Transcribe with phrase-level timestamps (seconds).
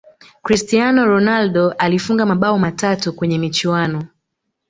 [0.43, 4.07] cristiano ronaldo alifunga mabao matatu kwenye michuano